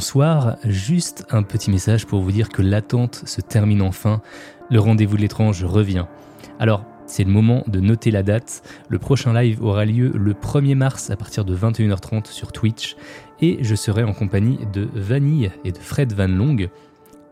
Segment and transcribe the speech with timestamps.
[0.00, 4.22] Bonsoir, juste un petit message pour vous dire que l'attente se termine enfin,
[4.70, 6.06] le rendez-vous de l'étrange revient.
[6.58, 8.62] Alors, c'est le moment de noter la date.
[8.88, 12.96] Le prochain live aura lieu le 1er mars à partir de 21h30 sur Twitch
[13.42, 16.56] et je serai en compagnie de Vanille et de Fred Van Long.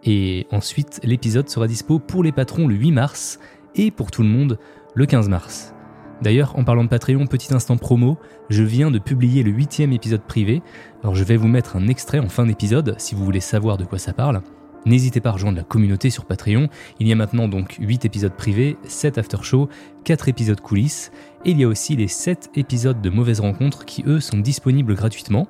[0.04, 3.38] Et ensuite, l'épisode sera dispo pour les patrons le 8 mars
[3.76, 4.58] et pour tout le monde
[4.92, 5.72] le 15 mars.
[6.22, 10.22] D'ailleurs, en parlant de Patreon, petit instant promo, je viens de publier le huitième épisode
[10.22, 10.62] privé.
[11.02, 13.84] Alors je vais vous mettre un extrait en fin d'épisode si vous voulez savoir de
[13.84, 14.42] quoi ça parle.
[14.86, 16.68] N'hésitez pas à rejoindre la communauté sur Patreon.
[16.98, 19.68] Il y a maintenant donc 8 épisodes privés, 7 after show,
[20.04, 21.12] 4 épisodes coulisses,
[21.44, 24.94] et il y a aussi les 7 épisodes de mauvaises rencontres qui eux sont disponibles
[24.94, 25.46] gratuitement.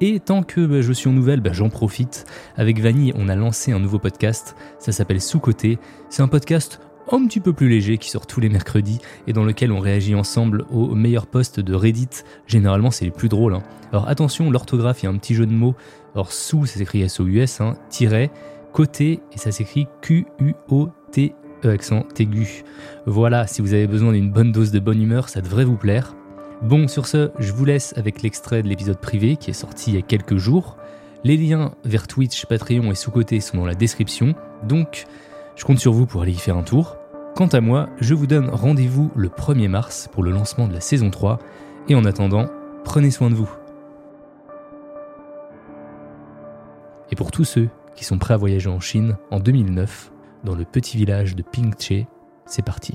[0.00, 2.26] Et tant que bah, je suis en nouvelle, bah, j'en profite.
[2.56, 5.78] Avec Vanille, on a lancé un nouveau podcast, ça s'appelle Sous-Côté.
[6.10, 6.80] C'est un podcast
[7.12, 10.14] un petit peu plus léger qui sort tous les mercredis et dans lequel on réagit
[10.14, 12.08] ensemble aux meilleurs posts de Reddit.
[12.46, 13.54] Généralement, c'est les plus drôles.
[13.54, 13.62] hein.
[13.92, 15.74] Alors attention, l'orthographe, il y a un petit jeu de mots.
[16.14, 17.74] Alors sous, ça s'écrit S-O-U-S, hein,
[18.72, 21.34] côté, et ça s'écrit Q-U-O-T,
[21.64, 22.62] E accent aigu.
[23.06, 26.14] Voilà, si vous avez besoin d'une bonne dose de bonne humeur, ça devrait vous plaire.
[26.62, 29.94] Bon, sur ce, je vous laisse avec l'extrait de l'épisode privé qui est sorti il
[29.96, 30.76] y a quelques jours.
[31.24, 35.06] Les liens vers Twitch, Patreon et sous-côté sont dans la description, donc
[35.56, 36.96] je compte sur vous pour aller y faire un tour.
[37.34, 40.80] Quant à moi, je vous donne rendez-vous le 1er mars pour le lancement de la
[40.80, 41.38] saison 3,
[41.88, 42.46] et en attendant,
[42.84, 43.50] prenez soin de vous.
[47.10, 50.12] Et pour tous ceux qui sont prêts à voyager en Chine en 2009,
[50.44, 52.06] dans le petit village de Pingche,
[52.44, 52.94] c'est parti.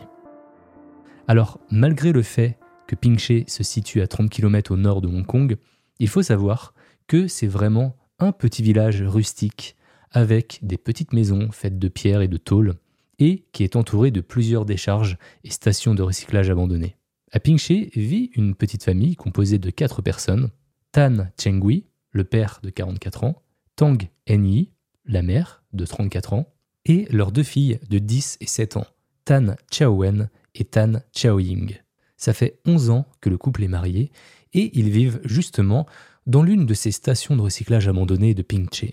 [1.28, 2.58] Alors, malgré le fait
[2.88, 5.58] que Pingche se situe à 30 km au nord de Hong Kong,
[6.00, 6.74] il faut savoir
[7.08, 9.76] que c'est vraiment un petit village rustique
[10.12, 12.76] avec des petites maisons faites de pierre et de tôle
[13.20, 16.98] et qui est entouré de plusieurs décharges et stations de recyclage abandonnées.
[17.32, 20.50] À Pingche vit une petite famille composée de quatre personnes
[20.92, 23.42] Tan Chengui, le père de 44 ans,
[23.76, 24.72] Tang Enyi,
[25.06, 26.54] la mère de 34 ans,
[26.86, 28.88] et leurs deux filles de 10 et 7 ans,
[29.24, 31.78] Tan Chaowen et Tan Chaoying.
[32.18, 34.12] Ça fait 11 ans que le couple est marié
[34.54, 35.88] et ils vivent justement
[36.28, 38.86] dans l'une de ces stations de recyclage abandonnées de Pingche,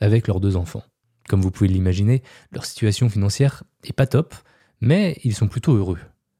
[0.00, 0.82] avec leurs deux enfants.
[1.28, 4.34] Comme vous pouvez l'imaginer, leur situation financière est pas top,
[4.80, 5.98] mais ils sont plutôt heureux.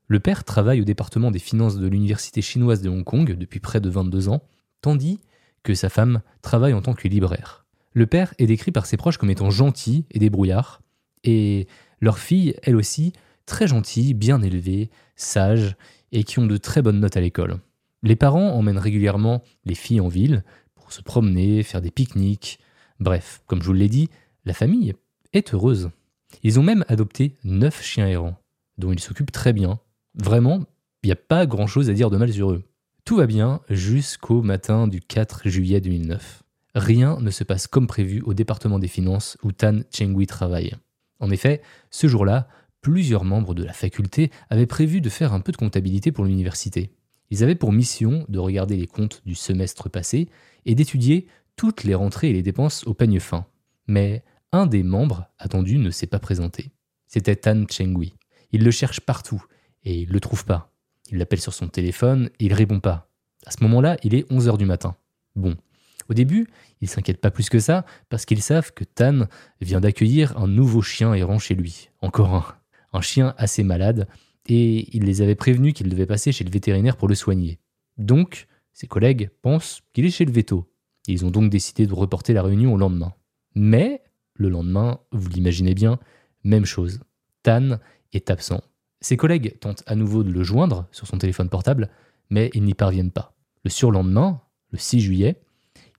[0.09, 3.81] Le père travaille au département des finances de l'université chinoise de Hong Kong depuis près
[3.81, 4.43] de 22 ans,
[4.81, 5.21] tandis
[5.65, 7.66] que sa femme travaille en tant que libraire.
[7.93, 10.83] Le père est décrit par ses proches comme étant gentil et débrouillard,
[11.25, 11.66] et
[12.00, 13.12] leur fille, elle aussi,
[13.47, 15.77] très gentille, bien élevée, sage,
[16.12, 17.59] et qui ont de très bonnes notes à l'école.
[18.03, 22.61] Les parents emmènent régulièrement les filles en ville pour se promener, faire des pique-niques.
[23.01, 24.09] Bref, comme je vous l'ai dit,
[24.45, 24.95] la famille
[25.33, 25.91] est heureuse.
[26.43, 28.37] Ils ont même adopté neuf chiens errants,
[28.79, 29.81] dont ils s'occupent très bien.
[30.15, 30.65] Vraiment,
[31.03, 32.65] il n'y a pas grand-chose à dire de mal sur eux.
[33.05, 36.43] Tout va bien jusqu'au matin du 4 juillet 2009.
[36.75, 40.75] Rien ne se passe comme prévu au département des finances où Tan Chengui travaille.
[41.21, 42.49] En effet, ce jour-là,
[42.81, 46.91] plusieurs membres de la faculté avaient prévu de faire un peu de comptabilité pour l'université.
[47.31, 50.28] Ils avaient pour mission de regarder les comptes du semestre passé
[50.65, 53.47] et d'étudier toutes les rentrées et les dépenses au peigne fin.
[53.86, 54.22] Mais
[54.53, 56.71] un des membres attendus ne s'est pas présenté.
[57.07, 58.15] C'était Tan Chengui.
[58.53, 59.42] Il le cherche partout
[59.84, 60.72] et il ne le trouve pas.
[61.10, 63.09] Il l'appelle sur son téléphone et il répond pas.
[63.47, 64.97] À ce moment-là, il est 11h du matin.
[65.34, 65.57] Bon.
[66.09, 66.47] Au début,
[66.80, 69.27] ils s'inquiètent pas plus que ça parce qu'ils savent que Tan
[69.60, 71.91] vient d'accueillir un nouveau chien errant chez lui.
[72.01, 72.45] Encore un.
[72.92, 74.09] Un chien assez malade
[74.47, 77.59] et il les avait prévenus qu'il devait passer chez le vétérinaire pour le soigner.
[77.98, 80.71] Donc, ses collègues pensent qu'il est chez le veto.
[81.08, 83.14] Ils ont donc décidé de reporter la réunion au lendemain.
[83.54, 84.03] Mais,
[84.34, 85.98] le lendemain, vous l'imaginez bien,
[86.44, 87.00] même chose.
[87.42, 87.78] Tan
[88.12, 88.62] est absent.
[89.00, 91.91] Ses collègues tentent à nouveau de le joindre sur son téléphone portable,
[92.30, 93.34] mais ils n'y parviennent pas.
[93.64, 95.41] Le surlendemain, le 6 juillet,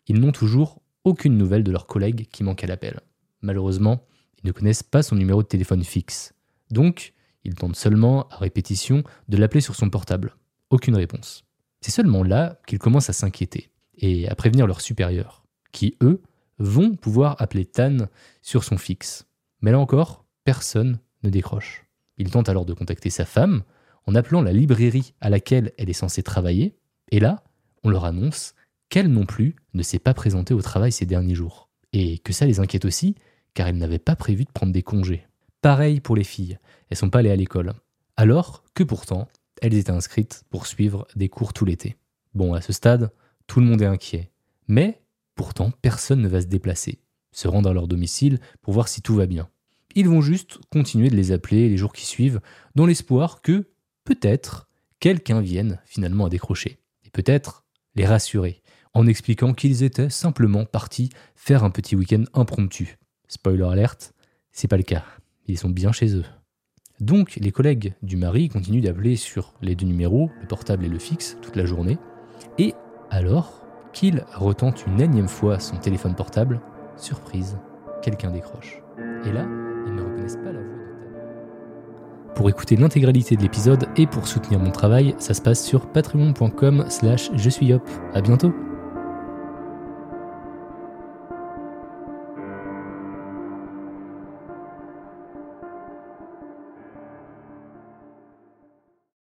[0.07, 3.00] ils n'ont toujours aucune nouvelle de leur collègue qui manque à l'appel.
[3.42, 4.06] Malheureusement,
[4.44, 6.33] ils ne connaissent pas son numéro de téléphone fixe.
[6.69, 7.13] Donc,
[7.44, 10.36] ils tentent seulement, à répétition, de l'appeler sur son portable.
[10.69, 11.45] Aucune réponse.
[11.80, 16.22] C'est seulement là qu'ils commencent à s'inquiéter et à prévenir leurs supérieurs, qui, eux,
[16.60, 18.08] vont pouvoir appeler Tan
[18.42, 19.28] sur son fixe.
[19.62, 21.86] Mais là encore, personne ne décroche.
[22.18, 23.64] Ils tentent alors de contacter sa femme
[24.06, 26.78] en appelant la librairie à laquelle elle est censée travailler,
[27.12, 27.44] et là,
[27.84, 28.56] on leur annonce
[28.90, 31.70] qu'elle non plus ne s'est pas présentée au travail ces derniers jours.
[31.94, 33.16] Et que ça les inquiète aussi,
[33.54, 35.28] car elles n'avaient pas prévu de prendre des congés.
[35.62, 36.58] Pareil pour les filles,
[36.90, 37.74] elles sont pas allées à l'école.
[38.16, 39.28] Alors que pourtant,
[39.62, 41.98] elles étaient inscrites pour suivre des cours tout l'été.
[42.34, 43.12] Bon, à ce stade,
[43.48, 44.32] tout le monde est inquiet.
[44.68, 45.02] Mais,
[45.36, 47.00] pourtant, personne ne va se déplacer,
[47.32, 49.50] se rendre à leur domicile pour voir si tout va bien.
[49.96, 52.42] Ils vont juste continuer de les appeler les jours qui suivent,
[52.76, 53.70] dans l'espoir que,
[54.04, 54.68] peut-être,
[55.00, 56.80] quelqu'un vienne finalement à décrocher.
[57.06, 57.66] Et peut-être
[57.96, 58.62] les rassurer,
[58.94, 62.98] en expliquant qu'ils étaient simplement partis faire un petit week-end impromptu.
[63.28, 64.14] Spoiler alerte,
[64.52, 65.04] c'est pas le cas.
[65.48, 66.26] Ils sont bien chez eux.
[67.00, 71.00] Donc, les collègues du mari continuent d'appeler sur les deux numéros, le portable et le
[71.00, 71.98] fixe, toute la journée.
[72.58, 72.74] Et
[73.09, 73.62] alors
[73.94, 76.59] qu'il retente une énième fois son téléphone portable,
[76.95, 77.57] surprise,
[78.01, 78.81] quelqu'un décroche.
[79.25, 79.45] Et là,
[79.88, 82.33] ils ne reconnaissent pas la voix de Tam.
[82.36, 86.86] Pour écouter l'intégralité de l'épisode et pour soutenir mon travail, ça se passe sur patreon.com
[86.89, 87.88] slash je suis hop.
[88.13, 88.54] À bientôt